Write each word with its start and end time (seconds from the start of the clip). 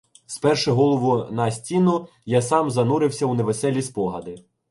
Сперши 0.25 0.71
голову 0.71 1.31
на 1.31 1.51
стіну, 1.51 2.07
я 2.25 2.41
сам 2.41 2.71
занурився 2.71 3.25
в 3.25 3.35
невеселі 3.35 3.81
спогади. 3.81 4.35